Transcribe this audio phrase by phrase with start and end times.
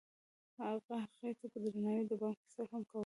[0.61, 2.99] هغه هغې ته په درناوي د بام کیسه هم وکړه.